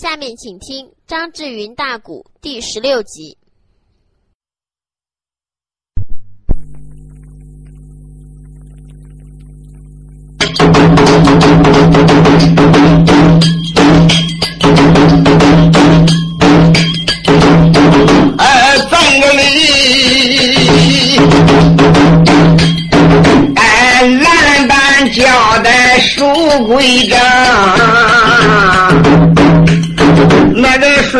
[0.00, 3.36] 下面请听张志云大鼓第十六集。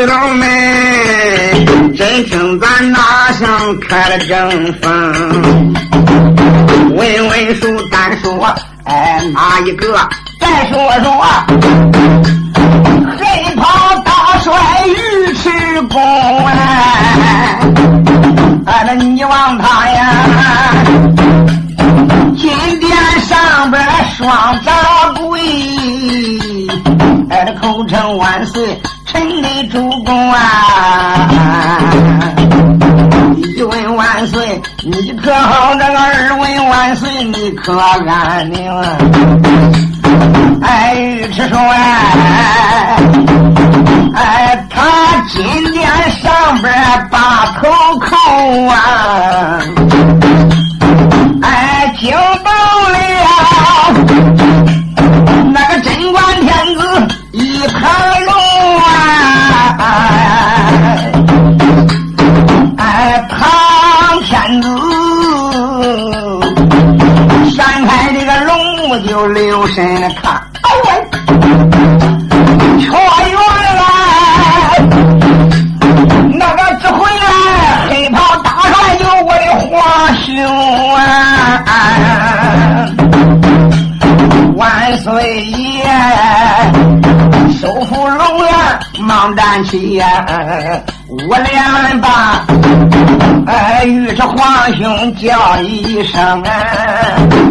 [0.01, 0.49] 水佬们
[1.95, 5.75] 真听咱哪上开了正风，
[6.97, 8.47] 问问书单说，
[8.85, 9.95] 哎，哪一个？
[10.41, 11.23] 再说说，
[13.19, 14.55] 黑袍大帅
[14.87, 16.01] 尉迟恭
[16.47, 17.59] 哎，
[18.65, 20.15] 哎，那你望他呀，
[22.39, 23.87] 金殿上边
[24.17, 24.73] 双扎
[25.19, 25.39] 跪，
[27.29, 28.81] 哎，那口称万岁，
[29.41, 30.39] 臣的主公啊。
[33.37, 35.75] 一问万岁，你可好？
[35.75, 38.71] 那个二问万岁，你可安宁？
[40.63, 42.97] 哎，尉迟说哎，
[44.15, 44.81] 哎，他
[45.29, 45.87] 今天
[46.23, 46.73] 上边
[47.11, 47.19] 把
[47.61, 48.17] 头扣
[48.67, 48.90] 啊，
[91.29, 92.45] 我俩把
[93.47, 94.37] 哎，尉迟皇
[94.75, 96.43] 兄叫一声，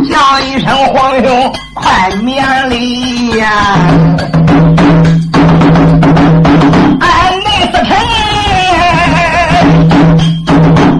[0.10, 3.48] 叫一声皇兄，快免礼呀！
[7.00, 7.90] 哎，内侍臣，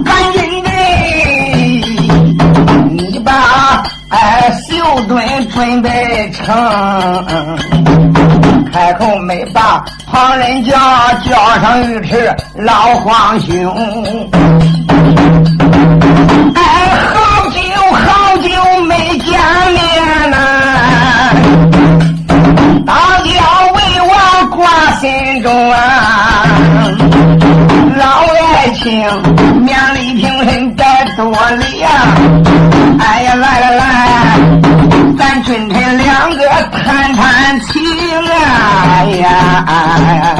[0.04, 0.70] 赶紧的，
[2.90, 3.30] 你把
[4.08, 4.72] 哎袖
[5.06, 6.46] 墩准备成。
[8.72, 10.72] 开口没把旁人家，
[11.24, 14.59] 叫上一只老黄熊。
[39.18, 40.36] 呀，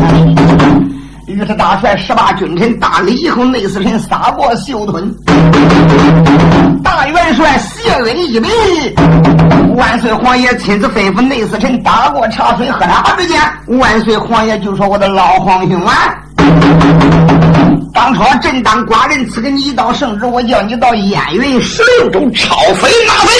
[1.26, 5.12] 于是大帅十八军臣大礼以后，内侍臣撒过袖吞，
[6.82, 8.48] 大元帅谢恩一礼。
[9.76, 13.40] 万岁皇爷亲自吩咐内侍臣打过茶水喝茶之间，
[13.78, 16.14] 万岁皇爷就说：“我的老皇兄啊！”
[17.94, 23.32] 当初朕当寡人赐给你一道圣旨，我叫你到燕云十六州超飞马飞。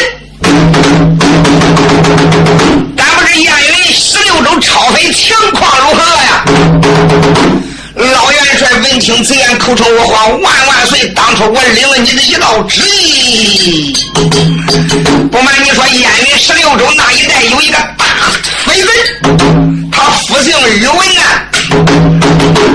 [3.41, 6.45] 燕云十六州超飞情况如何呀？
[7.97, 11.09] 老元帅闻听此言，口称我皇万万岁！
[11.09, 13.97] 当初我领了你的一道旨意，
[15.31, 18.05] 不瞒你说，燕云十六州那一带有一个大
[18.67, 18.89] 匪人，
[19.91, 21.45] 他复姓宇文啊，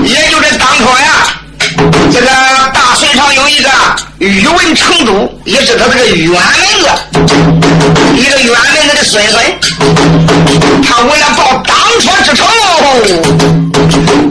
[0.04, 1.32] 也就是当初呀。
[2.12, 2.28] 这个
[3.46, 3.70] 有一个
[4.18, 6.40] 宇文成都，也是他这个远门
[6.80, 6.88] 子，
[8.16, 9.44] 一个远门子的孙孙。
[10.82, 12.44] 他为了报当初之仇，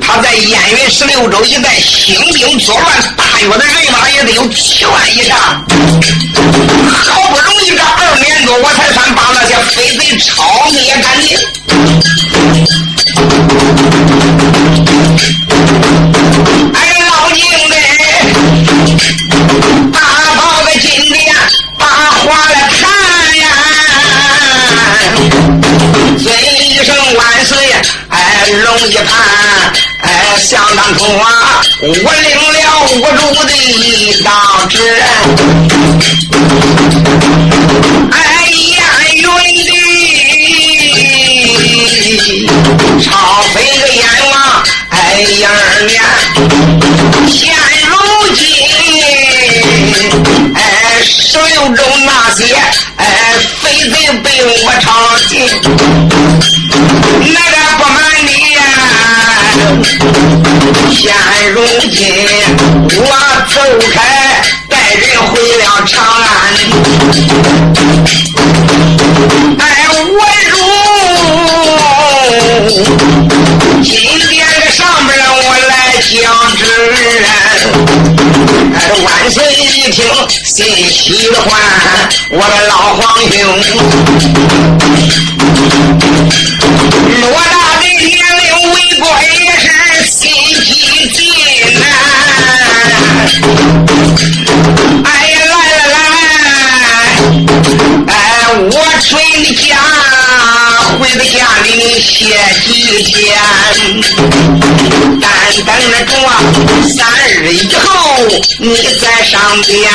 [0.01, 5.37] 他在燕云十六州一带兴兵作乱，大约的人马也得有七万以上。
[6.89, 11.37] 好不容易这二年多，我才算把那些匪贼抄灭干净。
[28.77, 29.05] 一盘，
[30.01, 32.59] 哎，想当初啊，我领了
[32.93, 34.29] 五主的一道
[34.69, 34.77] 旨，
[38.11, 38.13] 哎，
[38.51, 38.73] 燕
[39.13, 39.29] 云的
[43.01, 43.07] 超
[43.53, 43.97] 飞个阎
[44.31, 44.33] 王，
[44.89, 45.47] 哎，一二
[45.87, 45.93] 年，
[47.27, 47.35] 现
[47.87, 47.93] 如
[48.35, 48.43] 今，
[50.53, 50.59] 哎，
[51.03, 52.39] 十六州那些
[52.97, 53.03] 哎
[53.61, 53.93] 飞贼
[54.23, 54.27] 被
[54.63, 54.85] 我抄
[55.27, 55.33] 尽，
[57.33, 57.95] 那个不瞒
[60.91, 61.13] 现
[61.53, 61.57] 如，
[61.91, 61.99] 今
[62.97, 62.99] 我
[63.53, 63.55] 走
[63.91, 63.95] 开，
[64.69, 66.25] 带人回了长安。
[69.59, 69.99] 哎，我
[70.49, 70.53] 如
[73.83, 73.87] 今
[74.29, 75.09] 天的上边
[75.43, 76.13] 我来讲
[76.55, 76.61] 旨。
[78.73, 79.59] 哎，万岁一
[79.91, 79.95] 听，
[80.29, 80.55] 心
[80.89, 81.43] 喜欢
[82.31, 83.33] 我的老皇兄，
[87.21, 87.23] 罗
[95.03, 95.53] 哎呀，来
[95.91, 96.17] 来
[96.81, 96.87] 来，
[98.07, 98.13] 哎，
[98.57, 99.11] 我准
[99.55, 99.63] 家
[100.99, 101.35] 回到家
[101.75, 103.37] 你歇几天。
[105.21, 105.29] 但
[105.65, 105.93] 等着
[106.27, 106.29] 啊，
[106.95, 107.85] 三日以后
[108.59, 109.91] 你再上边，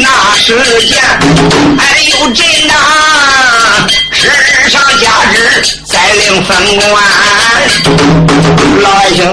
[0.00, 0.04] 那
[0.36, 0.46] 时
[0.86, 0.98] 间
[1.78, 1.80] 还
[2.10, 2.74] 有朕呐，
[4.12, 4.28] 旨
[4.68, 5.36] 上加旨，
[5.84, 6.84] 再领分官。
[8.82, 9.24] 老爱卿，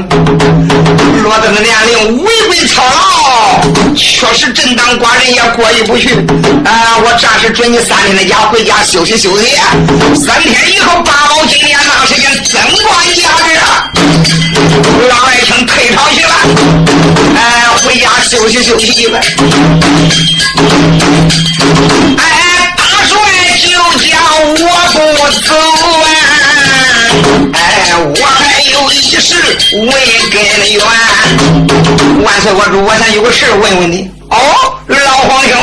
[1.23, 3.61] 罗登的年龄违规操劳，
[3.95, 6.15] 确实朕当寡人也过意不去。
[6.65, 9.55] 啊，我暂时准你三天的假，回家休息休息。
[10.15, 13.55] 三天以后，八宝金殿那时间增官加职。
[15.07, 16.35] 老爱卿退朝去了，
[17.37, 19.17] 哎，回家休息休息吧。
[22.17, 23.15] 哎，大帅
[23.57, 24.53] 就叫我
[24.91, 24.99] 不
[25.47, 25.55] 走
[26.03, 26.05] 啊！
[27.53, 27.57] 哎，
[27.95, 29.33] 我还有一事
[29.71, 29.87] 未
[30.29, 30.35] 根
[30.73, 30.83] 源。
[32.21, 34.11] 万岁，我主，我想有个事问问你。
[34.29, 35.53] 哦，老皇兄，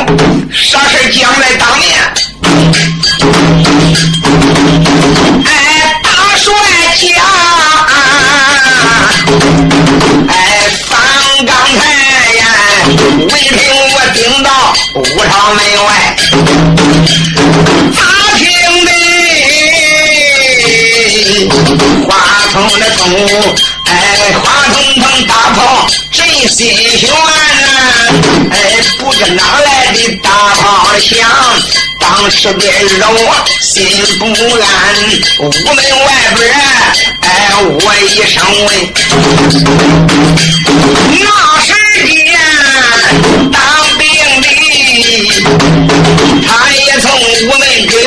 [0.51, 1.91] 啥事将来当面。
[15.55, 16.17] 门外，
[17.95, 18.01] 咋
[18.37, 18.41] 听
[18.85, 18.91] 的？
[22.07, 22.09] 花
[22.53, 23.03] 筒的筒，
[23.87, 23.91] 哎，
[24.43, 25.59] 花筒筒大炮
[26.13, 26.19] 真
[26.49, 26.59] 心
[26.99, 27.15] 悬呐！
[28.51, 28.55] 哎，
[28.99, 31.19] 不知哪来的大炮响。
[31.99, 32.65] 当时的
[32.99, 33.87] 让我心
[34.19, 34.35] 不安，
[35.41, 36.41] 屋门外边
[37.23, 37.27] 哎，
[37.63, 38.35] 我一声
[38.67, 38.69] 问，
[41.21, 41.25] 那
[41.63, 41.69] 是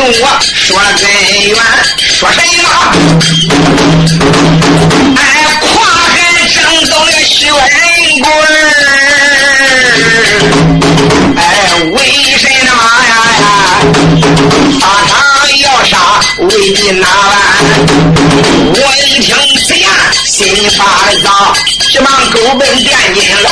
[0.06, 0.12] 我
[0.44, 1.08] 说根
[1.48, 1.56] 源，
[1.98, 2.68] 说什么？
[5.16, 5.22] 哎，
[5.62, 6.12] 跨海
[6.54, 6.60] 征
[6.90, 7.54] 走了薛仁
[8.20, 8.28] 贵
[11.38, 11.42] 哎，
[11.94, 11.96] 为
[12.38, 12.72] 什么
[13.08, 13.12] 呀？
[14.82, 15.14] 他他
[15.56, 15.92] 要杀
[16.40, 17.34] 为的哪般？
[18.76, 19.34] 我一听
[19.66, 19.88] 此言，
[20.26, 20.84] 心发
[21.24, 23.46] 躁，急忙狗奔殿金銮。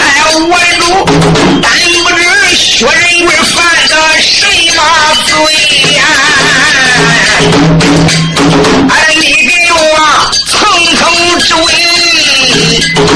[0.00, 0.02] 哎，
[0.36, 0.50] 文
[0.80, 0.82] 主，
[1.60, 1.70] 但
[2.02, 2.18] 不知
[2.56, 3.62] 薛仁贵犯
[4.20, 4.82] 谁把
[5.24, 5.34] 罪
[5.96, 6.02] 呀？
[8.90, 9.76] 哎，你给我
[10.46, 10.52] 层
[10.96, 11.02] 层
[11.40, 11.50] 追，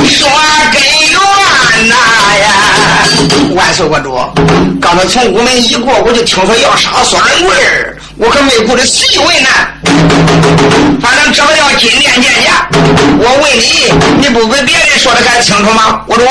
[0.06, 0.18] 说
[3.58, 4.16] 万岁，我主。
[4.80, 7.56] 刚才从屋门一过，我就听说要杀孙仁贵
[8.16, 9.48] 我可没顾着细问呢。
[11.02, 16.00] 反正这个叫金殿见驾，我问你，你不比别人说的还清楚吗？
[16.06, 16.24] 我说，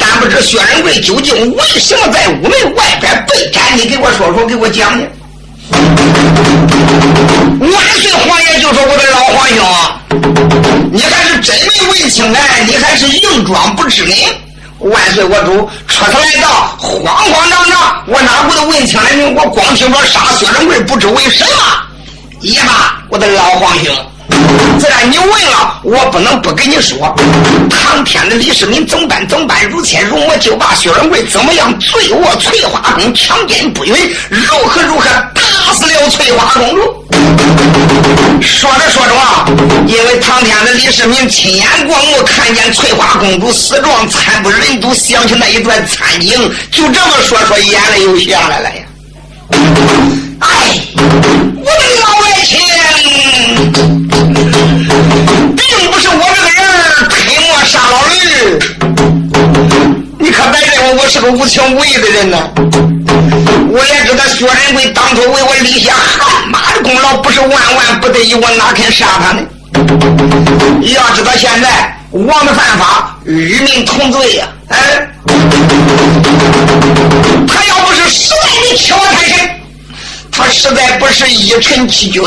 [0.00, 3.62] 但不知薛仁贵究竟为什么在屋门外边被斩？
[3.76, 5.08] 你给我说说，给我讲讲。
[7.60, 9.64] 万岁皇爷就说：“我的老皇兄，
[10.92, 14.14] 你还是真没问清来，你还是硬装不知呢。”
[14.80, 19.24] 万岁，我主初次来到，慌慌张张，我哪顾得问清了你？
[19.34, 21.50] 我光听说杀薛仁贵，不知为什么。
[22.40, 23.92] 也罢，我的老皇兄，
[24.78, 27.12] 既然你问了，我不能不跟你说。
[27.68, 29.26] 唐天的李世民怎么办？
[29.26, 29.68] 怎么办？
[29.68, 31.76] 如切如磨，就把薛仁贵怎么样？
[31.80, 33.92] 醉卧翠花宫，强奸不允，
[34.28, 35.08] 如何如何？
[35.34, 37.04] 打死了翠花公主。
[38.40, 39.46] 说着说着啊，
[39.86, 48.82] 因为唐天的李世民亲眼过目，看见翠花公主死状惨不忍睹，想起那一段惨景，就这么说说，眼泪又下来了呀。
[50.40, 50.46] 哎，
[50.94, 52.58] 我的老爱卿，
[55.56, 56.74] 并不是我这个人
[57.08, 58.14] 推磨杀老驴，
[60.18, 62.36] 你可别认为我是个无情无义的人呢。
[64.38, 69.42] 薛仁贵当初为我立下汗马的功劳，不是万万不得已，我哪肯杀他呢？
[70.80, 74.46] 要知道现在王的犯法，与民同罪呀！
[74.68, 75.08] 哎，
[77.48, 79.50] 他要不是实在的欺我太甚，
[80.30, 82.22] 他实在不是一臣欺君，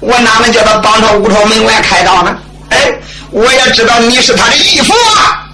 [0.00, 2.36] 我哪能叫他帮着五朝门外开刀呢？
[2.70, 2.92] 哎，
[3.30, 5.46] 我也知道你是他的义父啊！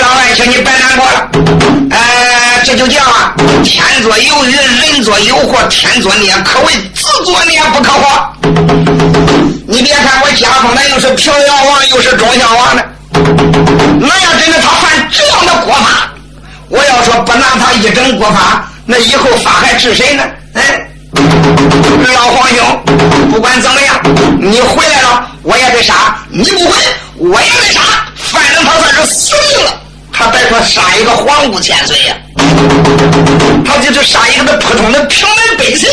[0.00, 1.28] 老爱卿，你别难过了，
[1.90, 8.32] 哎，这就叫啊，天作有余，人作有祸，天作孽可谓，自作孽不可活。
[9.66, 12.84] 你别看我家风，的又是平阳王，又是忠孝王的。
[14.00, 16.10] 那要真的他犯这样的国法，
[16.68, 20.22] 我要说不拿他一整国法，那以后法还治谁呢？
[20.54, 20.88] 哎，
[22.14, 22.84] 老皇兄，
[23.30, 24.00] 不管怎么样，
[24.40, 25.94] 你回来了，我也得杀；
[26.30, 26.76] 你不回，
[27.16, 27.80] 我也得杀。
[28.16, 29.72] 反正他算是死定了。
[30.16, 32.14] 他别说杀一个皇姑千岁呀，
[33.64, 35.90] 他就是杀一个那普通的平民百姓，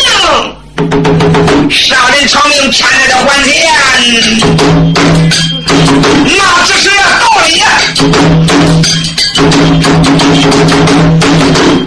[1.72, 3.52] 杀人偿命，欠债的还钱，
[6.26, 7.66] 那这是道理呀。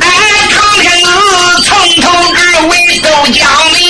[0.01, 0.05] 哎，
[0.51, 1.07] 唐天子
[1.63, 1.71] 从
[2.03, 3.39] 头至尾都讲
[3.71, 3.81] 明，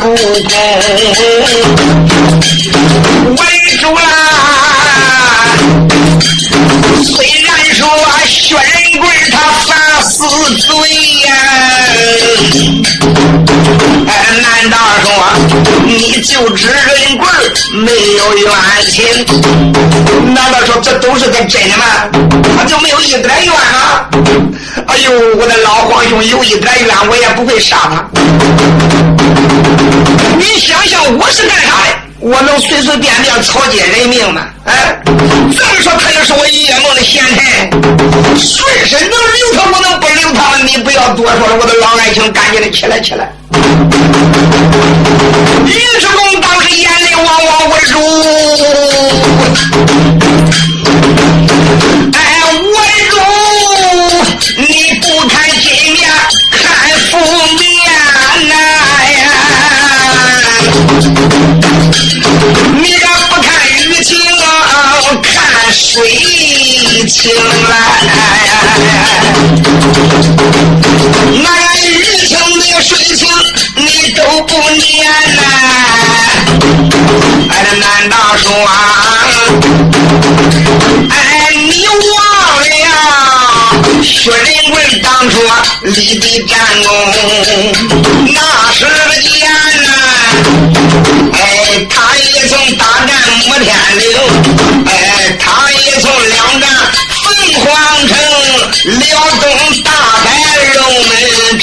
[0.00, 0.16] 擦不公，
[3.36, 3.40] 围
[3.78, 4.00] 住啦。
[7.04, 7.86] 虽然说
[8.26, 10.24] 薛仁贵他犯死
[10.56, 10.72] 罪
[11.26, 11.28] 呀，
[14.08, 15.08] 哎，难道说
[15.84, 17.26] 你就知仁贵
[17.74, 18.48] 没有冤
[18.90, 19.04] 情？
[20.34, 21.84] 难道说这都是个真的吗？
[22.56, 24.08] 他就没有一点冤吗？
[24.86, 28.08] 哎呦，我的老皇兄有一点冤，我也不会杀他。
[30.40, 32.00] 你想想，我是干啥的？
[32.18, 34.46] 我能随随便便草菅人命吗？
[34.64, 37.70] 哎，再说他也是我叶梦的贤臣，
[38.38, 40.58] 顺身能留他，我能不留他吗？
[40.64, 43.30] 你不要多说了，我的老爱卿，赶紧的起来起来。
[45.66, 48.49] 尉迟恭当时眼泪汪汪为主，
[78.40, 79.36] 难道说，
[81.10, 81.14] 哎，
[81.54, 82.16] 你忘
[82.60, 82.72] 了
[84.02, 85.34] 薛仁贵当初
[85.82, 86.88] 立的战功？
[88.32, 88.38] 那
[88.72, 88.78] 时
[89.20, 89.30] 间
[89.82, 89.88] 呐，
[91.34, 91.38] 哎，
[91.90, 93.10] 他也曾大战
[93.46, 93.68] 摩天
[93.98, 94.02] 岭，
[94.86, 94.90] 哎，
[95.38, 96.62] 他也曾两战
[97.22, 97.24] 凤
[97.60, 97.64] 凰
[98.08, 98.10] 城，
[98.98, 99.00] 辽
[99.40, 99.42] 东
[99.82, 99.88] 大
[100.24, 100.26] 败
[100.76, 101.10] 龙门
[101.58, 101.62] 阵。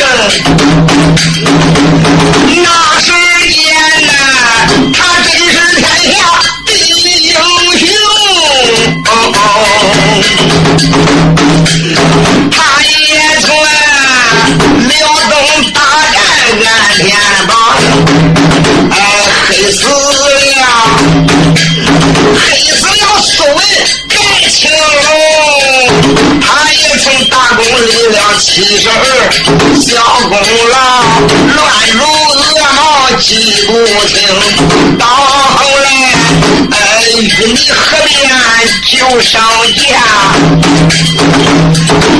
[12.52, 12.92] 他也
[13.42, 13.46] 从
[14.88, 14.92] 辽
[15.30, 15.34] 东
[15.74, 15.78] 大
[16.12, 16.16] 战
[16.66, 17.06] 安天
[17.48, 17.50] 邦，
[18.92, 18.94] 哎，
[19.50, 20.64] 黑死了，
[22.36, 23.56] 黑死了苏文
[24.10, 24.16] 盖
[24.50, 25.08] 青龙，
[26.42, 28.46] 他也曾大功立了七
[28.78, 28.92] 十二
[29.80, 29.88] 小
[30.28, 30.34] 功
[30.70, 30.76] 劳，
[31.56, 31.58] 乱
[31.94, 31.96] 如
[32.34, 32.38] 鹅
[32.76, 32.78] 毛
[33.22, 33.28] 记
[33.68, 33.70] 不
[34.08, 34.16] 清，
[34.98, 35.86] 到后来，
[37.20, 38.30] 与你河边
[38.86, 39.42] 就上
[39.76, 39.86] 家，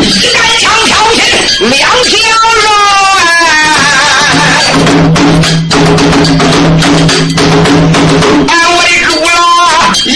[0.02, 1.20] 一杆枪挑起
[1.60, 2.18] 两条
[2.64, 2.68] 肉
[3.28, 3.46] 啊！
[8.48, 9.40] 俺为主了，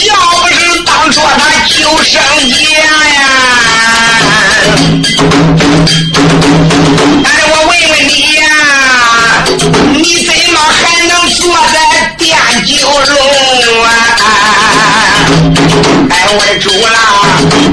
[0.07, 2.11] 要不是当初他救生
[2.49, 2.65] 家
[3.07, 3.20] 呀，
[16.11, 16.97] 哎，我的主啦，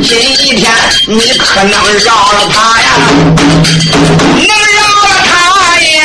[0.00, 0.16] 今
[0.57, 0.73] 天
[1.09, 2.88] 你可能饶了他呀，
[4.37, 5.30] 能饶了他
[5.80, 5.99] 呀？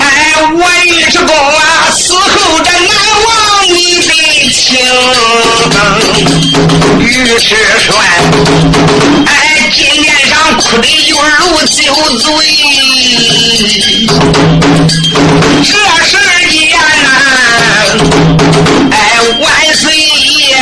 [0.00, 0.02] 哎，
[0.34, 0.60] 我尉
[1.08, 1.62] 迟恭啊，
[1.96, 2.20] 死后
[2.64, 2.90] 这难
[3.24, 3.30] 忘
[3.68, 4.10] 你的
[4.50, 4.66] 情，
[6.98, 7.00] 尉
[7.38, 7.46] 迟
[7.78, 7.90] 帅，
[9.26, 9.30] 哎，
[9.72, 11.80] 金殿上哭的犹如酒
[12.18, 12.28] 醉，
[15.62, 15.70] 这
[16.04, 16.31] 时间呐，
[18.90, 18.96] 哎，
[19.40, 20.56] 万岁爷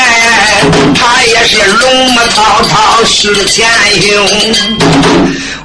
[0.95, 3.67] 他也是龙马滔滔是前
[4.01, 4.79] 行。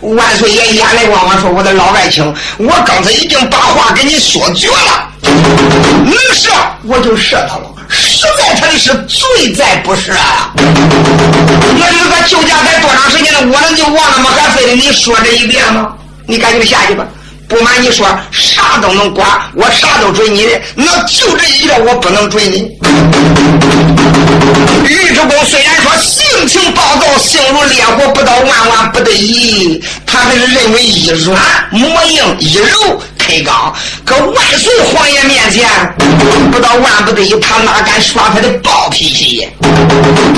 [0.01, 2.23] 万岁爷眼泪汪汪说：“我的老爱卿，
[2.57, 6.51] 我刚才已经把话跟你说绝了，能射
[6.83, 10.51] 我就射他了，实在他的是罪在不赦啊！
[10.57, 14.29] 那你说救驾才多长时间了，我能就忘了吗？
[14.37, 15.93] 还非得你说这一遍吗？
[16.27, 17.05] 你赶紧下去吧，
[17.47, 20.61] 不瞒你说，啥都能管，我啥都准你的。
[20.75, 22.71] 那就这一个，我不能准你。
[24.83, 31.39] 尉迟恭虽然说性情暴躁，性如烈火，不到万万不得已，他还是认为一软
[31.71, 33.73] 磨硬，一柔开刚。
[34.05, 35.67] 可万岁皇爷面前，
[36.51, 39.49] 不到万不得已，他哪敢耍他的暴脾气？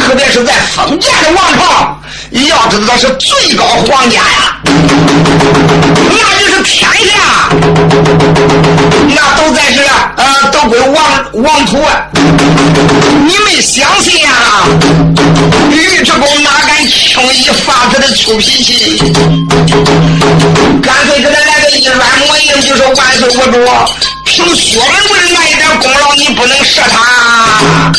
[0.06, 2.00] 特别是在封建的王朝。
[2.32, 7.50] 要知道他是最高皇家呀，那就是天下，
[9.16, 9.82] 那都在是
[10.18, 10.96] 呃，都归王
[11.44, 11.78] 王土。
[13.26, 14.30] 你没相信呀？
[15.72, 19.02] 尉迟恭哪敢轻易发他的臭脾气？
[20.82, 23.58] 干脆给他来个一软磨硬，就是万岁无主，
[24.24, 27.92] 凭薛文贵那一点功劳，你不能赦他。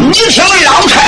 [0.00, 0.30] 你听
[0.64, 1.02] 老臣。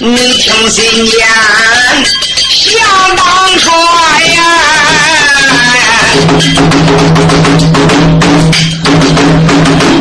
[0.00, 1.20] 你听心间，
[2.50, 2.80] 想
[3.16, 3.24] 当
[3.58, 3.72] 说
[4.34, 4.36] 呀。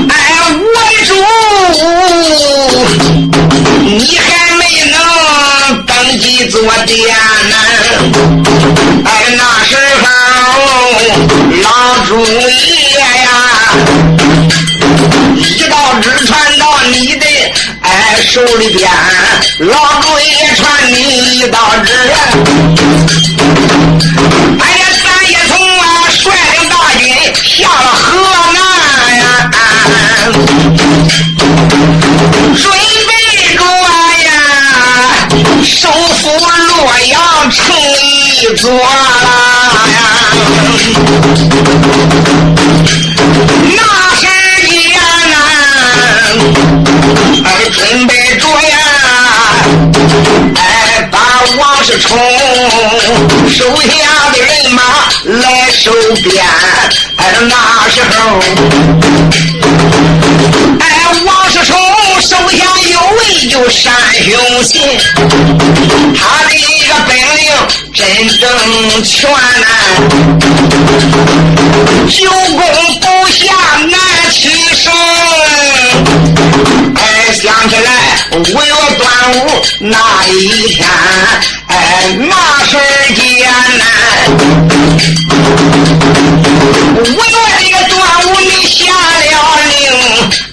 [0.10, 0.12] 哎，
[0.74, 0.75] 为
[1.06, 1.12] 主，
[3.84, 4.25] 你还
[4.56, 4.96] 没能
[5.86, 6.98] 登基做殿
[7.50, 7.56] 呢。
[9.06, 9.72] 哎，那时
[10.02, 10.06] 候
[11.62, 11.68] 老
[12.08, 13.28] 主爷呀，
[15.36, 16.52] 一道旨传
[18.25, 18.89] 手里边，
[19.60, 20.98] 老鬼也传你
[21.38, 21.94] 一道旨。
[24.60, 26.22] 哎呀，咱也从啊率
[26.58, 27.03] 领大军
[27.44, 28.01] 下了河
[28.53, 28.58] 南
[29.20, 29.22] 呀。
[32.56, 32.63] 准
[33.08, 33.12] 备
[33.56, 33.60] 着
[34.24, 34.27] 呀，
[35.63, 36.72] 收复洛
[37.08, 37.13] 阳
[37.51, 37.62] 城
[38.01, 38.88] 一座呀。
[51.99, 52.10] 冲
[53.49, 53.91] 手下
[54.32, 54.82] 的人马
[55.23, 55.91] 来收
[56.23, 56.43] 编。
[57.17, 57.53] 哎，那
[57.89, 58.12] 时候。
[60.79, 60.82] 哎
[61.25, 61.71] 王世充
[62.21, 62.58] 手下
[62.91, 64.73] 有位就单雄信，
[66.15, 67.41] 他的一个本领
[67.93, 68.01] 真
[68.39, 68.41] 正
[69.03, 69.65] 全呐，
[72.10, 72.62] 九宫
[72.99, 73.41] 不下
[73.89, 73.93] 难
[74.32, 74.41] 取
[74.75, 74.91] 胜。
[76.95, 77.01] 哎，
[77.32, 77.88] 想起来
[78.36, 80.88] 五月端午那一天，
[81.67, 82.72] 哎，那时
[83.13, 83.84] 间呐，
[86.96, 89.32] 五月这个端午你下了
[89.69, 89.82] 令，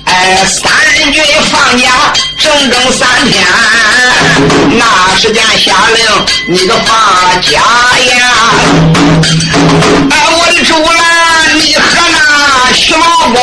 [0.05, 0.61] 哎，三
[1.13, 2.13] 军放假。
[2.39, 3.47] 整整三天，
[4.79, 5.99] 那时间下令
[6.49, 8.19] 你个放假呀！
[10.11, 13.37] 哎，我的主人，你和那徐茂公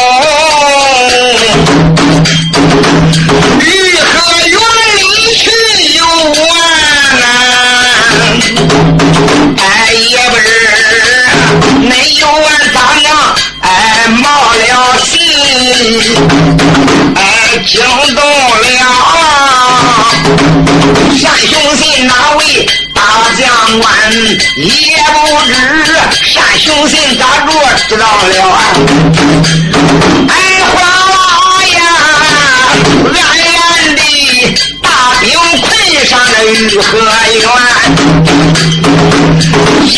[17.16, 17.22] 哎，
[17.64, 17.80] 惊
[18.16, 18.66] 动了。
[21.22, 22.42] 单雄信哪位
[22.96, 23.02] 大
[23.38, 23.46] 将
[23.80, 23.88] 官
[24.56, 24.66] 也
[25.14, 25.54] 不知，
[26.34, 27.50] 单雄信咋着
[27.88, 28.58] 知道了啊？
[30.30, 30.34] 哎，
[30.74, 31.14] 哗啦
[31.74, 31.78] 呀，
[33.14, 33.16] 暗
[33.62, 33.62] 暗
[33.96, 34.00] 的
[34.82, 34.86] 大
[35.22, 35.26] 兵
[35.62, 35.66] 困
[36.08, 37.40] 上了御河园。
[39.86, 39.96] 哎，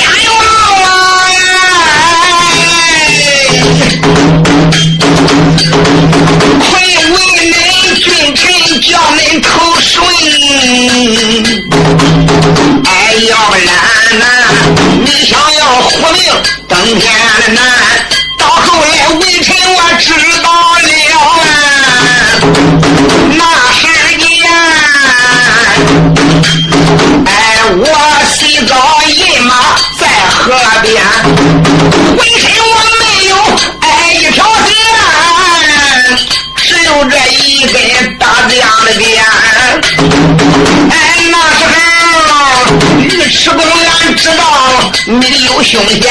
[16.90, 17.62] 登天的难，
[18.40, 18.88] 到后来
[19.20, 20.50] 微臣我知道
[20.82, 20.90] 了，
[23.38, 23.86] 那时
[24.18, 24.28] 间，
[27.28, 27.30] 哎，
[27.78, 27.86] 我
[28.34, 28.74] 洗澡
[29.08, 29.54] 饮马
[30.00, 30.90] 在河边，
[32.18, 33.36] 微臣我没有
[33.82, 34.74] 哎一条线，
[36.56, 39.24] 只有这一根大将的鞭。
[43.32, 46.09] 吃公俺知道你有兄弟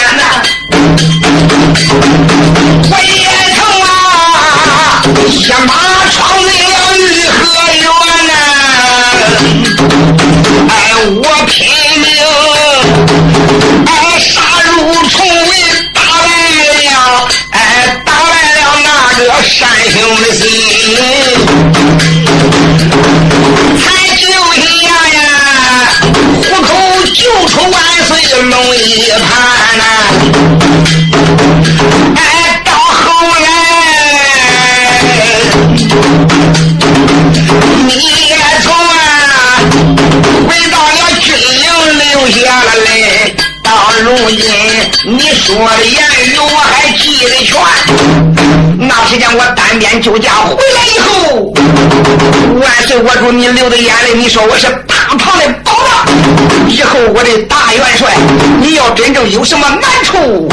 [44.26, 44.38] 今，
[45.04, 47.56] 你说的言语我还记得全。
[48.80, 51.52] 那时间我单边救驾回来以后，
[52.60, 56.08] 万岁，我说你流的眼泪，你说我是大唐的宝藏。
[56.68, 58.14] 以后我的大元帅，
[58.60, 60.48] 你要真正有什么难处，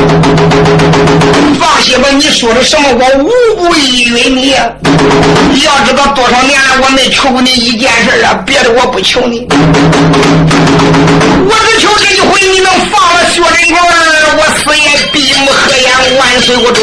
[1.60, 3.30] 放心吧，你说的什么我无
[3.70, 4.56] 不依允你。
[5.64, 9.48] 要知道多少年来我没求过你一件事啊，别的我不求你，
[11.48, 13.14] 我只求这一回你能放。
[13.14, 13.78] 了薛仁贵，
[14.38, 14.82] 我死也
[15.12, 16.80] 闭目合眼，万岁我主。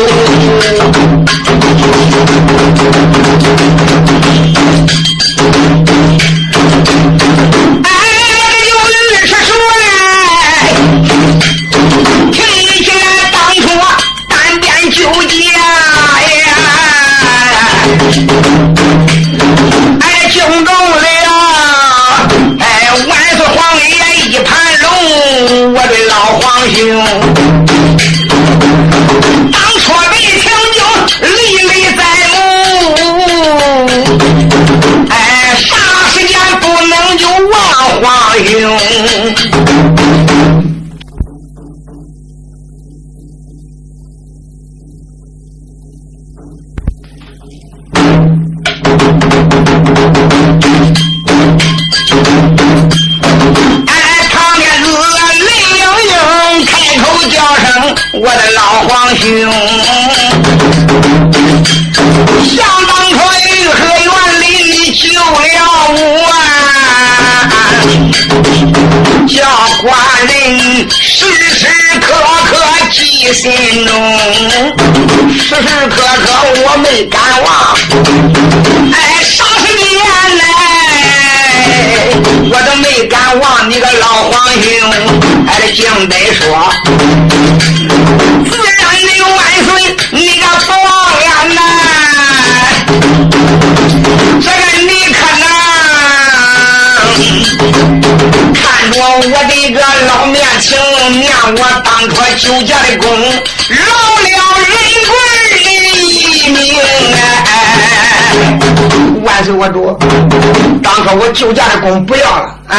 [111.03, 112.77] 说我救驾的功不要了啊，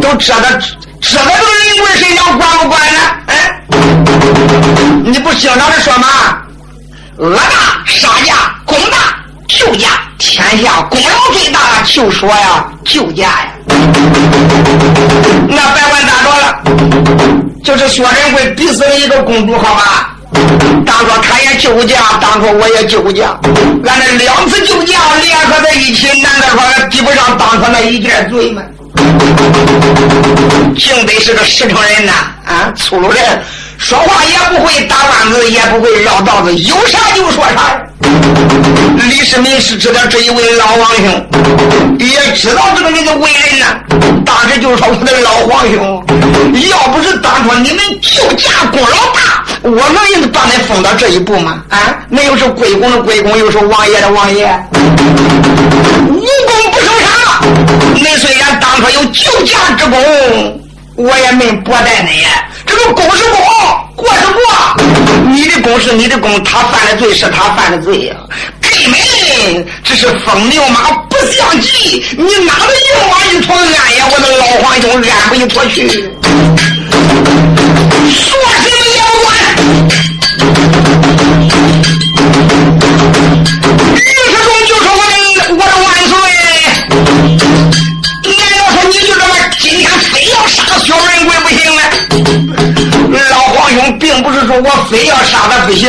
[0.00, 0.48] 都遮到
[1.00, 2.98] 遮到这个人贵身上，管不管呢？
[3.26, 3.62] 哎！
[5.04, 6.08] 你不经常的说吗？
[7.16, 8.96] 恶大杀驾，功大
[9.48, 13.46] 救驾，天下功劳最大就说呀救驾呀。
[15.48, 16.62] 那百万大着了，
[17.64, 20.16] 就是薛仁贵逼死了一个公主，好吧？
[20.86, 23.38] 当初他也救驾，当初我也救驾，
[23.86, 28.62] 俺这两次救驾联合在一起，难道说抵不上当初那一件罪吗？
[30.76, 32.12] 净得是个实诚人呐，
[32.44, 33.22] 啊，粗鲁人。
[33.78, 37.80] 说话也不会打弯子，也不会绕道子，有啥就说啥。
[38.00, 41.26] 李世民是知道这一位老王兄，
[41.98, 43.66] 也知道这个人的为人呢。
[44.24, 46.04] 当时就是说我的老皇兄，
[46.70, 51.62] 要不是当初你们救驾功劳大，我能把你封到这一步吗？
[51.68, 54.46] 啊，那又是贵公的贵公，又是王爷的王爷，
[56.08, 57.42] 无功不受赏。
[57.96, 60.60] 恁虽然当初有救驾之功，
[60.96, 62.26] 我也没薄待你。
[62.66, 63.38] 这个公是公，
[63.96, 64.40] 过是过。
[65.28, 68.16] 你的功是你的功，他犯的罪是他犯的罪呀。
[68.60, 74.06] 根本这是风流马不相及，你哪能硬往一坨安呀？
[74.10, 75.88] 我的老皇兄安不一坨去？
[78.10, 78.70] 说谁
[94.58, 95.88] 我非要杀他不行。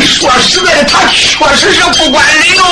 [0.00, 2.62] 说实在的，他确实是不管理喽。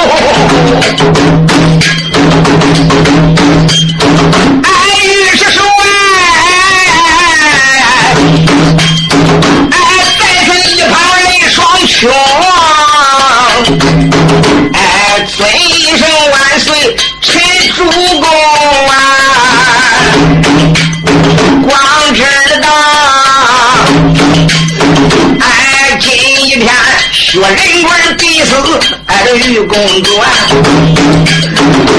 [27.26, 30.30] 说人我是死子，俺这玉公主啊，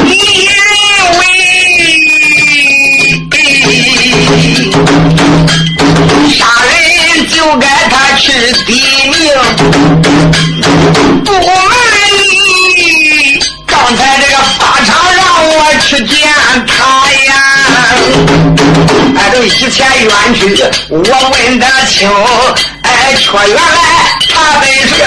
[0.05, 0.47] 你以
[1.19, 1.21] 为
[6.31, 8.31] 杀人就该他去
[8.65, 8.71] 抵
[9.11, 9.15] 命？
[11.25, 11.43] 不瞒
[12.31, 13.37] 你，
[13.67, 16.15] 刚才这个法场让我去见
[16.65, 16.73] 他
[17.25, 17.33] 呀，
[19.17, 22.09] 挨都一前冤屈，我问得清，
[22.83, 23.57] 哎却来。
[24.47, 25.03] 他得是，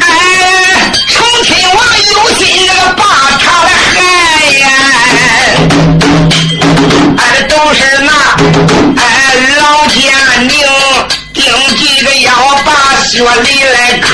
[0.00, 0.06] 哎，
[1.08, 1.76] 成亲王
[2.12, 3.02] 有心那个把
[3.40, 3.94] 他来害
[4.60, 4.64] 呀！
[7.18, 8.10] 哎，都是那
[9.02, 9.02] 哎
[9.60, 9.98] 老奸
[10.48, 10.54] 佞
[11.34, 11.42] 定
[11.76, 12.30] 计着要
[12.64, 12.68] 把
[13.02, 14.06] 薛礼来坑。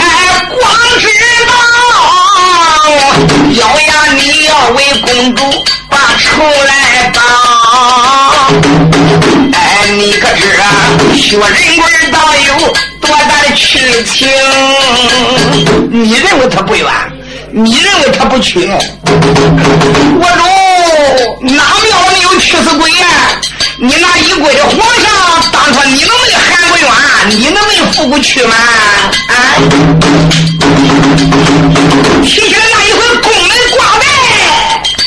[0.00, 0.02] 哎，
[0.50, 0.58] 光
[0.98, 1.06] 知
[1.46, 1.50] 道
[3.52, 5.38] 咬牙你要为公主
[5.88, 6.26] 把仇
[10.08, 10.64] 你可知啊，
[11.14, 11.42] 薛仁
[11.76, 14.26] 贵倒有多大的痴情？
[15.90, 16.86] 你认为他不冤？
[17.52, 18.70] 你认为他不屈？
[19.04, 23.06] 我主哪庙里有屈死鬼呀？
[23.76, 25.12] 你那一跪的皇上，
[25.52, 26.88] 当初你能没喊过冤？
[27.28, 28.56] 你能没负过屈吗？
[29.28, 29.60] 啊！
[32.24, 34.06] 提起来那一回宫门挂带，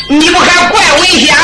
[0.09, 1.41] 你不还怪危险吗？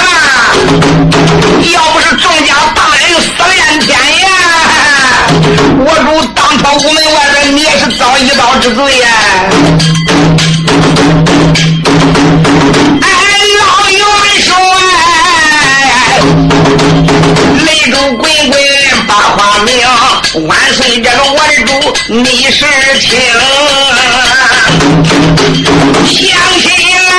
[1.74, 3.90] 要不是众家大人死连天
[4.20, 4.28] 呀，
[5.80, 9.08] 我主当朝午门外边，你也是遭一刀之罪呀！
[13.02, 13.06] 哎，
[13.60, 14.00] 老元
[14.44, 14.50] 帅，
[17.66, 18.54] 泪珠滚滚
[19.08, 19.70] 把话明，
[20.48, 21.70] 万岁这个我的主
[22.14, 22.66] 你是
[23.00, 23.10] 听，
[26.06, 26.16] 想
[26.60, 26.66] 起
[27.08, 27.10] 来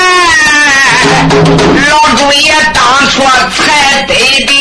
[1.89, 3.23] 老主爷当初
[3.57, 4.13] 才得
[4.47, 4.53] 的，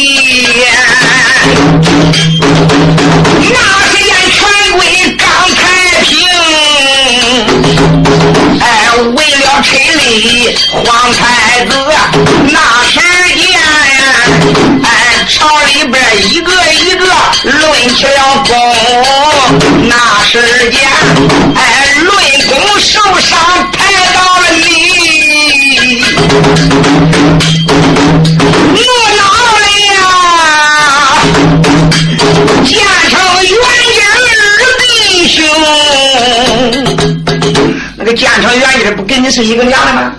[1.97, 3.57] 那
[3.89, 4.37] 时间全
[4.77, 4.79] 归
[5.17, 5.59] 刚太
[6.03, 6.07] 平，
[8.59, 8.65] 哎，
[9.15, 10.77] 为了陈立皇
[11.13, 11.71] 太子，
[12.51, 12.99] 那时
[13.35, 13.41] 间，
[14.83, 14.87] 哎，
[15.27, 15.95] 朝里边
[16.29, 17.05] 一个一个
[17.43, 17.61] 论
[17.95, 18.53] 起了功，
[19.89, 20.33] 那时
[20.69, 20.77] 间，
[21.55, 21.59] 哎，
[22.03, 22.07] 论
[22.47, 23.77] 功受赏抬
[24.13, 24.65] 到了你，
[38.41, 40.13] 那个建成元义不跟你是一个娘的吗？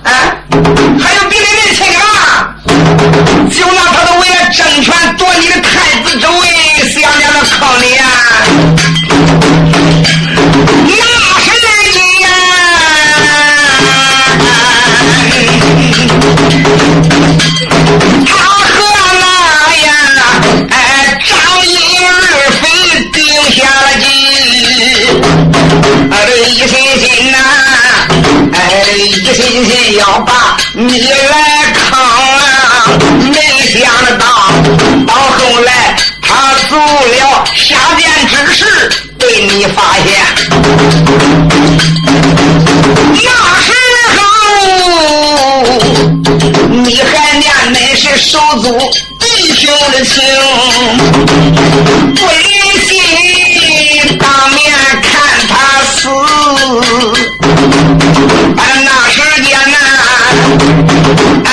[48.49, 48.65] 是手足
[49.19, 50.23] 弟兄的情，
[52.15, 52.33] 不忍
[52.89, 52.89] 心
[54.19, 54.59] 当面
[55.03, 55.11] 看
[55.49, 55.53] 他
[55.85, 56.09] 死。
[58.57, 59.77] 哎，那时间呐，
[61.45, 61.49] 哎，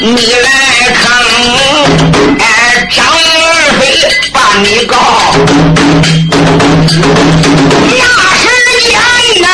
[0.00, 0.48] 你来
[0.94, 1.02] 坑。
[2.38, 2.42] 哎，
[2.94, 3.16] 张二
[3.80, 3.82] 飞
[4.32, 4.96] 把你告，
[7.88, 8.00] 那
[8.38, 8.46] 时
[8.80, 8.88] 间
[9.42, 9.46] 呐，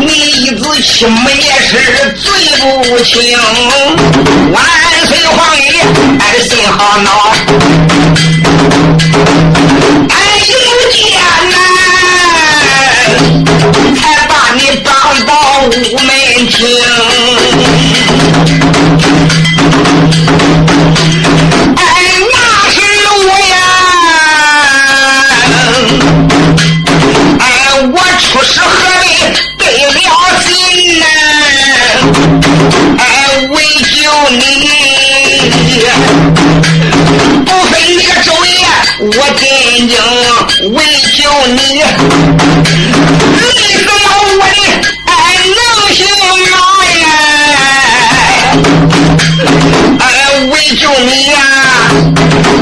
[0.00, 1.72] 你一子亲妹也是
[2.12, 2.24] 罪
[2.60, 2.62] 不
[3.02, 3.14] 轻。
[4.52, 4.54] 万
[5.06, 5.64] 岁皇爷，
[6.18, 7.08] 哎，心好恼。
[35.76, 38.54] 不分你个昼夜，
[39.00, 39.44] 我进
[39.86, 39.92] 京
[40.72, 40.76] 为
[41.12, 41.58] 救你，
[43.36, 43.44] 累
[43.76, 43.92] 死了
[44.38, 44.58] 我的
[45.06, 45.12] 哎
[45.54, 45.58] 能
[45.92, 46.24] 行啊
[47.02, 47.04] 呀！
[50.00, 50.00] 哎，
[50.50, 51.34] 为救你呀，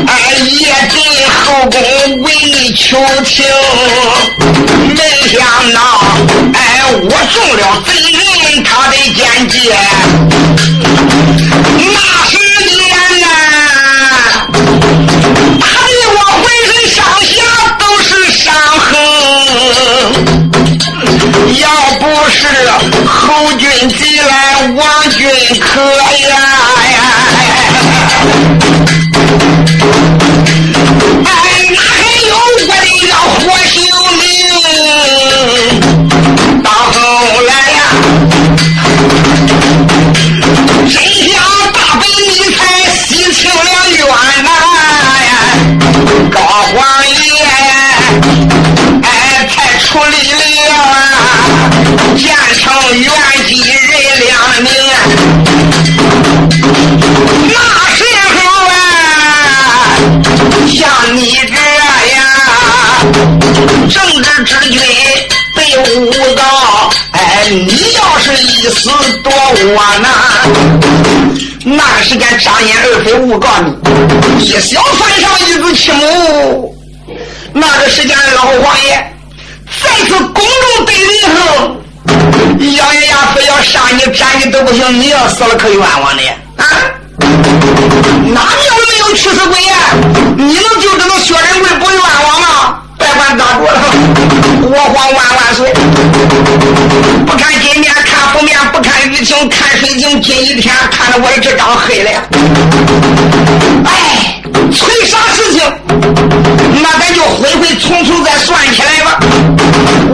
[0.08, 0.58] 哎也
[0.90, 0.94] 进
[1.44, 1.76] 后宫
[2.22, 3.46] 为你求情，
[4.88, 4.98] 没
[5.28, 5.38] 想
[5.72, 5.78] 到
[6.52, 6.58] 哎
[7.00, 9.54] 我中了贼人他的奸计，
[11.78, 11.96] 那
[12.28, 12.32] 是
[25.24, 25.80] 这一颗
[61.14, 62.26] 你这样
[63.88, 64.82] 政治之君
[65.54, 66.42] 被诬告，
[67.12, 68.90] 哎，你要是一死
[69.22, 70.10] 多窝囊。
[71.64, 76.74] 那个时间，张燕二妃诬告你，一小犯上一子欺母。
[77.52, 79.14] 那个时间，老王爷
[79.80, 81.76] 再次公众对人后，
[82.76, 85.00] 咬咬牙非要杀你、斩你都不行。
[85.00, 86.22] 你要死了可冤枉的
[86.56, 86.66] 啊！
[88.26, 88.73] 哪有
[89.04, 89.74] 能屈死鬼呀？
[90.36, 92.78] 你能就知道薛仁贵不冤枉吗？
[92.96, 95.72] 别管咋着了，我皇万万岁！
[97.26, 102.20] 不看金面看福面，不看雨晴看水晶，今一天看着我的这张黑脸。
[103.84, 104.40] 哎，
[104.72, 105.62] 催啥事情？
[106.82, 109.18] 那咱就回回从头再算起来吧。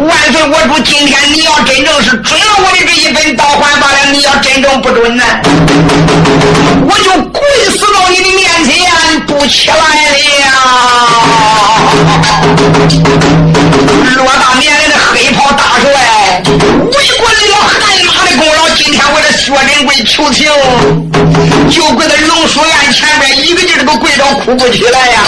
[0.09, 5.25] 万岁，我主，今天你要真正是准了我的这一本道还罢了，你要真正不准呢，
[6.89, 9.81] 我就跪死到你的面前不起来了。
[14.21, 15.93] 偌大年龄的黑袍大帅，
[16.45, 16.57] 为
[17.19, 17.77] 国立了汗
[18.07, 20.51] 马的功劳，今天我这薛仁贵求情，
[21.71, 25.21] 就跪在龙书院前边，一个劲儿都跪着哭不起来呀！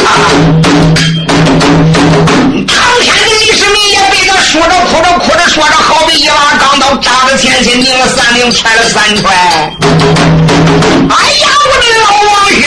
[2.66, 9.31] 唐天的李世民也被他说着哭着哭着说着，好比一把钢刀扎在前心，拧了三拧，踹了三踹。
[9.35, 12.64] 哎呀，我的老王兄，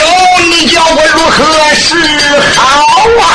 [0.48, 1.42] 你叫我如何
[1.74, 1.90] 是
[2.54, 2.62] 好
[3.20, 3.34] 啊？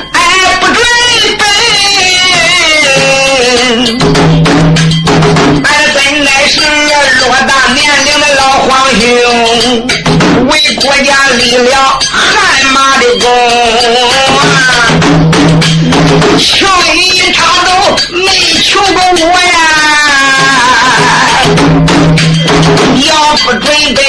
[23.51, 23.99] 呀，要不准奔。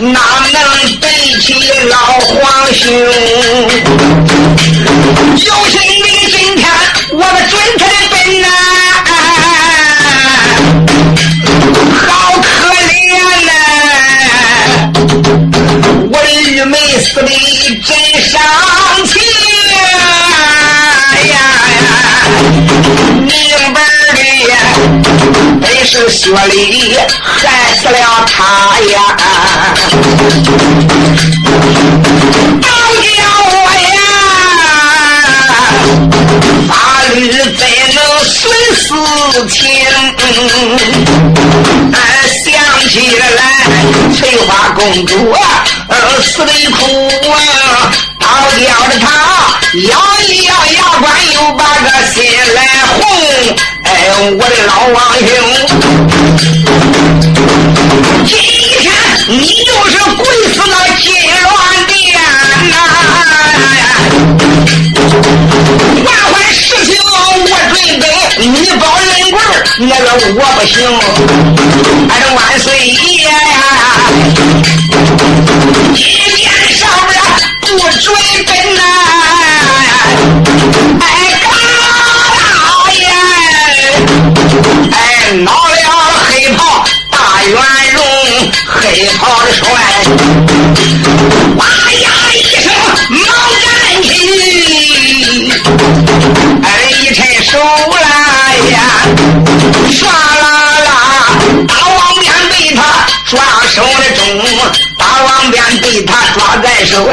[0.00, 0.18] 哪
[0.52, 0.58] 能
[0.98, 1.06] 背
[1.40, 1.52] 起
[1.88, 2.90] 老皇兄？
[5.36, 6.64] 有心的今天
[7.12, 8.46] 我们准他的本呐，
[12.06, 12.08] 好
[12.40, 12.48] 可
[12.86, 12.88] 怜
[13.44, 13.52] 呐！
[16.10, 17.28] 我的玉梅死的
[17.84, 17.88] 真
[18.22, 18.32] 伤
[19.04, 19.12] 情
[19.68, 19.78] 呀
[21.28, 21.32] 呀！
[23.20, 23.28] 明
[23.74, 23.76] 白
[24.14, 24.52] 的呀，
[25.60, 27.28] 本是薛礼害
[27.80, 29.16] 死了他呀！
[32.60, 32.68] 都
[33.00, 33.08] 叫
[33.46, 33.52] 我
[33.88, 33.98] 呀！
[36.68, 36.72] 法
[37.14, 37.64] 律怎
[37.94, 38.28] 能徇
[38.76, 38.78] 私
[39.48, 39.56] 情？
[41.90, 41.96] 俺
[42.44, 42.46] 想
[42.90, 43.40] 起来，
[44.14, 45.40] 翠花公主啊，
[46.22, 46.78] 死的苦
[47.30, 47.32] 啊！
[48.40, 49.04] 倒叫着他
[49.86, 49.92] 咬
[50.26, 52.16] 一咬牙关，又把个心
[52.54, 52.96] 来红。
[53.84, 53.88] 哎，
[54.32, 55.28] 我的老王兄，
[58.24, 58.32] 今
[58.80, 58.82] 天
[59.28, 59.36] 你
[59.66, 60.24] 就是跪
[60.54, 61.44] 死那金銮
[61.86, 61.92] 殿
[62.70, 62.72] 呐！
[66.02, 67.06] 万坏事情我
[67.46, 67.52] 准
[68.00, 68.02] 备，
[68.38, 68.48] 你
[68.80, 69.36] 保人棍
[69.80, 70.74] 那个我不行。
[72.08, 73.28] 俺这万岁爷呀，
[75.94, 75.98] 一
[76.34, 77.12] 边上了
[77.90, 78.14] 不准
[78.46, 78.80] 奔呐！
[81.00, 81.04] 哎，
[81.42, 81.50] 高
[82.86, 83.02] 大爷，
[84.92, 84.94] 哎，
[85.44, 85.74] 闹了
[86.28, 87.52] 黑袍大圆
[87.92, 88.00] 容，
[88.68, 88.78] 黑
[89.18, 89.64] 袍的帅，
[91.56, 92.72] 哇呀一声
[93.08, 93.18] 忙
[93.60, 93.66] 站
[94.04, 94.08] 起，
[96.62, 97.58] 哎，一伸手
[98.00, 98.04] 来
[98.70, 98.78] 呀，
[99.90, 100.44] 唰啦
[100.84, 100.88] 啦，
[101.66, 102.78] 大王鞭被他
[103.26, 103.30] 抓
[103.74, 104.22] 手的中，
[104.96, 107.08] 大王鞭被他抓在手，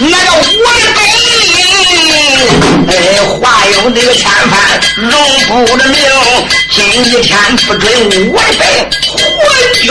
[0.00, 0.96] 那个我的本，
[2.86, 4.54] 哎，话有这个千番
[4.94, 5.10] 容
[5.66, 5.98] 不得名，
[6.70, 7.36] 今一天
[7.66, 7.82] 不准
[8.32, 8.62] 我的本，
[9.10, 9.44] 昏
[9.82, 9.90] 君，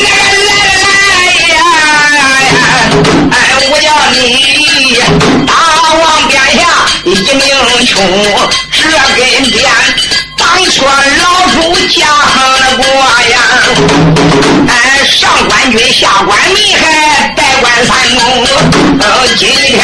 [0.00, 0.04] 来
[0.46, 0.48] 来
[0.80, 0.88] 来
[1.52, 1.56] 呀！
[3.30, 3.34] 哎，
[3.68, 4.16] 我要你
[5.46, 5.52] 大
[5.92, 6.58] 王殿下
[7.04, 7.44] 一命
[7.84, 7.94] 穷，
[8.72, 8.82] 这
[9.14, 9.54] 根鞭
[10.38, 11.54] 当缺老朱
[11.88, 12.00] 家
[14.68, 18.22] 哎，上官军下官民还拜官三公，
[19.36, 19.78] 今天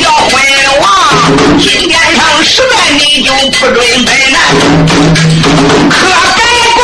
[0.00, 0.32] 小昏
[0.80, 0.84] 王，
[1.58, 4.36] 今天上十万你就不准本难，
[5.90, 5.92] 可
[6.34, 6.40] 别
[6.74, 6.78] 怪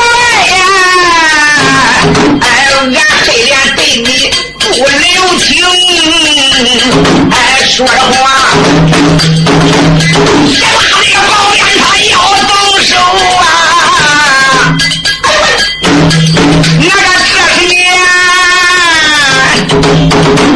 [0.51, 0.53] 呀！
[2.41, 2.45] 哎，
[2.81, 2.85] 俺
[3.27, 4.07] 黑脸对你
[4.59, 5.49] 不留情，
[7.31, 7.35] 哎，
[7.69, 8.23] 说实话。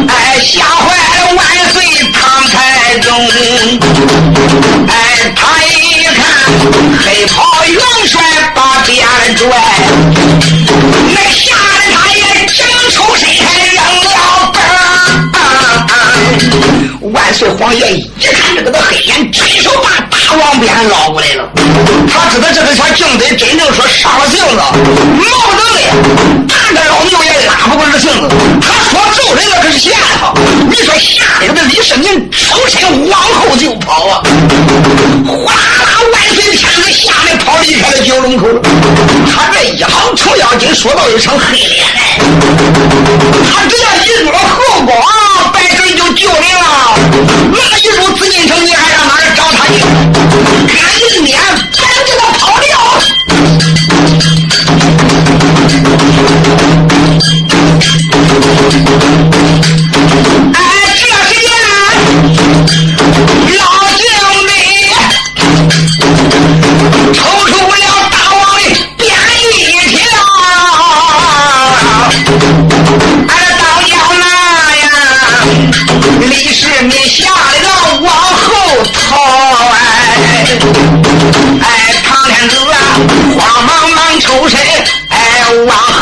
[0.08, 0.86] 哎，吓坏
[1.18, 1.38] 了万
[1.72, 1.76] 岁
[2.12, 3.06] 唐太宗！
[4.88, 4.92] 哎
[5.34, 6.16] 他一看
[7.04, 8.22] 黑袍元帅
[8.54, 8.96] 把鞭
[9.36, 9.48] 拽，
[11.14, 12.56] 那吓得他也惊
[12.92, 13.44] 出身来
[13.74, 14.16] 扔了
[17.02, 21.48] 本万岁皇爷一看这个的黑眼，伸手把大王鞭捞过来了。
[22.12, 25.78] 他知道这个小敬德真正说上了性子，毛能的，
[26.48, 28.28] 大个老牛也拉不过这性子。
[28.60, 30.32] 他说揍人那可是闲哈，
[30.68, 34.22] 你说吓得这李世民抽身往后就跑啊！
[35.26, 38.46] 哗啦，万岁天子吓得跑离开了九龙口。
[39.30, 41.84] 他这一行程咬金说到一声黑脸，
[43.50, 44.92] 他只要一入了后宫，
[45.52, 46.98] 白水就救人了。
[47.52, 49.07] 那一入紫禁城，你还让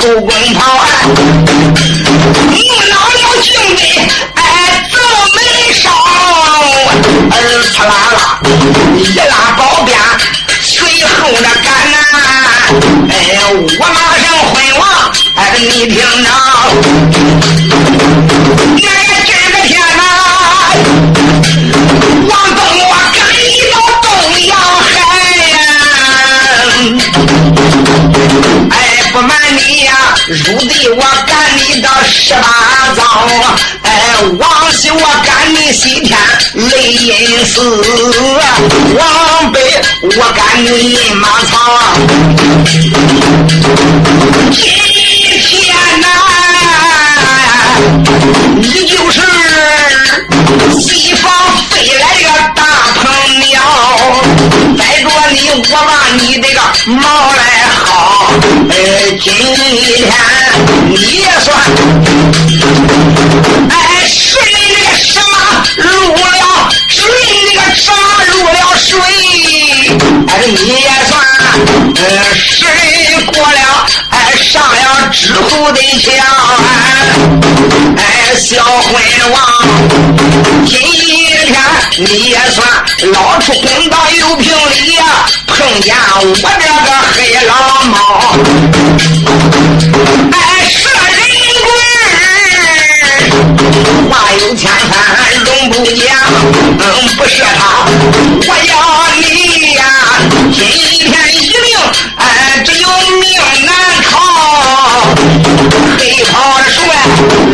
[0.06, 0.86] 往后宫跑哎，
[2.52, 3.82] 怒恼了敬德，
[4.36, 4.40] 哎，
[4.92, 4.94] 这
[5.34, 5.38] 没
[5.72, 5.90] 少，
[7.30, 7.34] 儿
[7.74, 8.18] 啪啦啦，
[8.96, 9.98] 一拉宝鞭，
[10.62, 11.96] 随后的赶呐，
[13.10, 13.14] 哎，
[13.50, 14.82] 我马上昏王，
[15.34, 16.30] 哎，你听着，
[32.08, 32.40] 十八
[32.96, 33.02] 招，
[33.82, 33.90] 哎，
[34.38, 36.18] 往西我赶你西天
[36.54, 37.60] 雷音寺，
[38.96, 39.60] 往北
[40.02, 41.54] 我赶你马槽，
[44.50, 44.62] 今
[45.42, 46.06] 天呐，
[48.56, 49.20] 你就是
[50.80, 51.30] 西方
[51.70, 52.62] 飞来个大
[52.94, 53.04] 鹏
[53.40, 53.54] 鸟，
[54.78, 57.40] 逮着你我把你这个毛来，
[59.18, 61.56] 今天你也算，
[63.70, 63.74] 哎，
[64.06, 65.34] 是你这个什么
[65.76, 67.96] 入了，是你这个什么
[68.26, 69.00] 入了水，
[70.28, 71.14] 哎，你也算，
[71.96, 72.04] 呃，
[72.34, 76.12] 是你过了，哎，上了知府的桥，
[77.96, 78.00] 哎，
[78.36, 78.92] 小昏
[79.32, 79.36] 王，
[80.66, 80.78] 今
[81.46, 81.62] 天
[81.98, 82.66] 你也算
[83.12, 85.04] 捞出公道有凭理呀，
[85.46, 87.50] 碰见我这个黑老
[87.84, 87.94] 猫，
[90.32, 90.36] 哎，
[90.68, 90.74] 射
[91.12, 91.16] 人
[91.62, 91.66] 棍
[94.10, 94.94] 话有千番
[95.44, 96.04] 容不讲，
[96.78, 96.82] 嗯，
[97.16, 97.86] 不是他，
[98.46, 98.70] 我要
[99.14, 99.80] 你呀，
[100.52, 100.60] 今
[100.98, 101.12] 天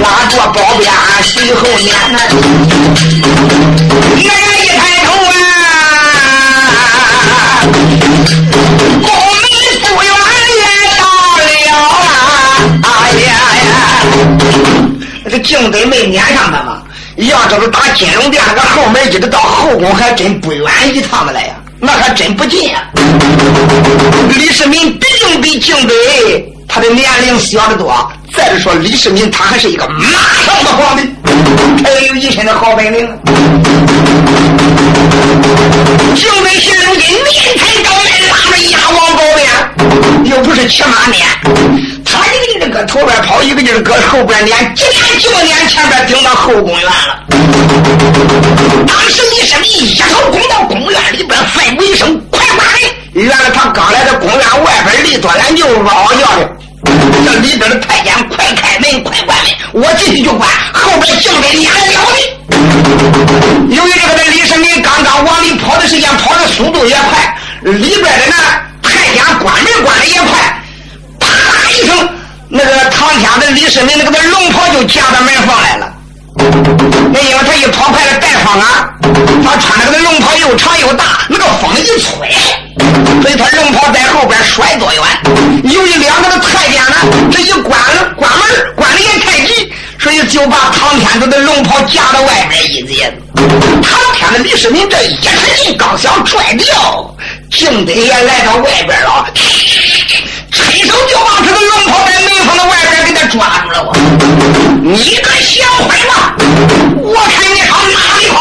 [0.03, 0.93] 拉着包鞭
[1.23, 2.19] 随后撵呐，
[4.17, 4.29] 那个
[4.59, 5.35] 一抬头啊，
[9.01, 9.45] 宫门
[9.81, 10.31] 不远来
[10.99, 11.03] 到
[11.39, 11.41] 了
[12.83, 12.87] 啊，哎
[13.21, 13.29] 呀
[13.63, 13.71] 呀！
[15.31, 16.83] 这敬德没撵上他嘛？
[17.17, 22.83] 要这是打金龙殿个后门，一直到后宫，还真不远一趟子来呀，那还真不近呀。
[24.31, 25.95] 李世民毕竟比敬德
[26.69, 28.11] 他的年龄小得多，
[28.43, 30.03] 再者说李世民他还是一个马
[30.45, 31.09] 上的皇帝，
[31.81, 33.07] 他也有一身的好本领。
[36.17, 39.47] 敬德现如今面才高来拉着压王宝鞭，
[40.25, 41.25] 又不是骑马撵，
[42.05, 47.21] 他一个劲儿搁头边跑，一个劲儿搁后边撵，几年就撵前边顶到后宫院了。
[48.89, 56.51] 当时李世民一头攻到宫院里边，吩咐一声：“快关门！”原来他刚来到宫院外边，离多远就嗷嗷叫的。
[57.25, 58.02] 这里边的太，
[59.73, 62.13] 我进去就关，后边敬德撵来了的。
[63.75, 68.37] 由于这个的李世民刚刚往里跑的时间跑的速度也快，里边的那
[68.87, 70.63] 太监关门关的也快，
[71.19, 72.07] 啪啦一声，
[72.51, 75.91] 那个唐天的李世民那个那龙袍就夹到门缝来了。
[77.15, 78.91] 那因为他一跑快了带风啊，
[79.43, 82.31] 他穿的那个龙袍又长又大，那个风一吹，
[83.23, 85.03] 所以他龙袍在后边甩多远。
[85.65, 86.97] 由于两个的太监呢，
[87.31, 88.41] 这一关了关门
[88.75, 89.32] 关的也太
[90.29, 93.13] 就把唐天子的龙袍夹到外边一截。
[93.83, 97.15] 唐天子李世民这一使劲，刚想拽掉，
[97.51, 99.27] 敬德也来到外边了，
[100.51, 103.93] 伸手就把这个龙袍在门缝的外边给他抓住了。
[104.83, 106.35] 你个小坏蛋，
[106.99, 108.35] 我看你上哪里跑？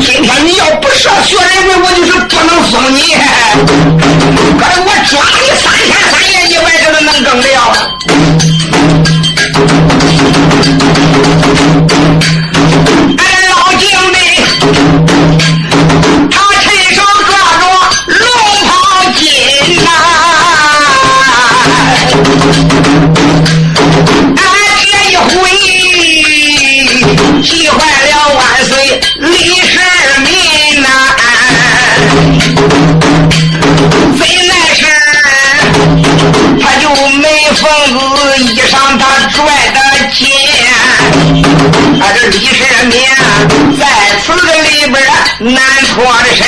[0.00, 2.96] 今天你要不设学人为，我就是不能送你。
[4.58, 5.12] 可是我抓
[5.42, 7.44] 你三天三夜，你外头能更了？
[38.38, 39.36] 衣裳，他拽
[39.72, 39.78] 得
[40.12, 40.18] 紧。
[42.00, 42.92] 他这李世民
[43.78, 43.82] 在
[44.24, 44.96] 此个里边
[45.54, 45.62] 难
[45.94, 45.94] 脱
[46.34, 46.38] 身。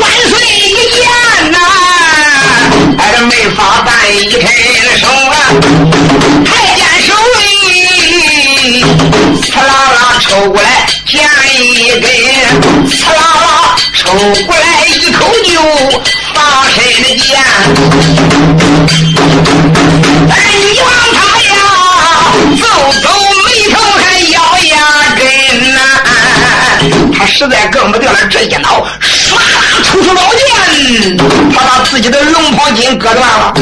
[0.00, 0.96] 万岁一见
[1.52, 1.58] 呐，
[2.96, 4.42] 他这没法办一伸
[4.98, 5.34] 手啊！
[6.44, 7.08] 太监手
[7.40, 7.42] 里。
[9.42, 10.68] 刺啦啦抽过来
[11.06, 11.14] 剑
[11.54, 12.04] 一根，
[12.90, 13.44] 刺啦啦
[13.94, 14.04] 抽
[14.44, 15.52] 过来一口就
[16.34, 16.34] 放
[16.70, 17.24] 身的剑。
[20.58, 21.52] 你望他呀，
[22.56, 22.64] 皱
[23.02, 23.04] 皱
[23.44, 24.74] 眉头还咬牙
[25.16, 25.22] 根
[25.74, 25.80] 呐。
[27.16, 29.42] 他实在更不掉了，这一挠，唰啦
[29.84, 31.16] 抽出宝剑，
[31.52, 33.52] 他把自己的龙袍筋割断了。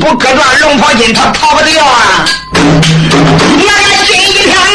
[0.00, 2.24] 不割断龙袍筋，他逃不掉啊。
[2.52, 4.71] 那个金一天。